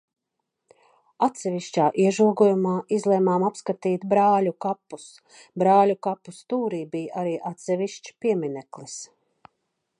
[1.25, 5.05] Atsevišķā iežogojumā izlēmām apskatīti Brāļu kapus.
[5.65, 8.99] Brāļu kapu stūrī bija arī atsevišķs piemineklis.